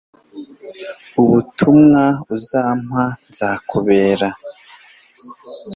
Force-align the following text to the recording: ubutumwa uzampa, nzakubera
ubutumwa 1.21 2.03
uzampa, 2.35 3.03
nzakubera 3.31 4.29